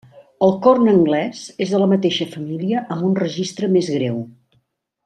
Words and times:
El 0.45 0.53
corn 0.67 0.89
anglès 0.93 1.43
és 1.67 1.75
de 1.75 1.83
la 1.83 1.89
mateixa 1.93 2.29
família, 2.33 2.83
amb 2.97 3.07
un 3.11 3.17
registre 3.23 3.73
més 3.77 3.97
greu. 4.01 4.21